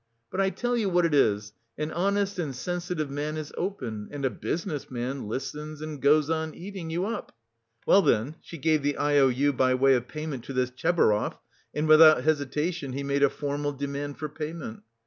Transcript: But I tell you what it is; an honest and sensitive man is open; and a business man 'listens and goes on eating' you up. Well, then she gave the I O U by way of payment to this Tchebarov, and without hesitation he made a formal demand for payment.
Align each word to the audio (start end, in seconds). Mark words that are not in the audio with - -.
But 0.31 0.41
I 0.41 0.49
tell 0.49 0.75
you 0.75 0.89
what 0.89 1.05
it 1.05 1.13
is; 1.13 1.53
an 1.77 1.91
honest 1.91 2.39
and 2.39 2.55
sensitive 2.55 3.11
man 3.11 3.37
is 3.37 3.53
open; 3.55 4.07
and 4.09 4.25
a 4.25 4.31
business 4.31 4.89
man 4.89 5.27
'listens 5.27 5.79
and 5.79 6.01
goes 6.01 6.27
on 6.27 6.55
eating' 6.55 6.89
you 6.89 7.05
up. 7.05 7.37
Well, 7.85 8.01
then 8.01 8.35
she 8.41 8.57
gave 8.57 8.81
the 8.81 8.97
I 8.97 9.19
O 9.19 9.27
U 9.27 9.53
by 9.53 9.75
way 9.75 9.93
of 9.93 10.07
payment 10.07 10.43
to 10.45 10.53
this 10.53 10.71
Tchebarov, 10.71 11.37
and 11.75 11.87
without 11.87 12.23
hesitation 12.23 12.93
he 12.93 13.03
made 13.03 13.21
a 13.21 13.29
formal 13.29 13.73
demand 13.73 14.17
for 14.17 14.27
payment. 14.27 14.81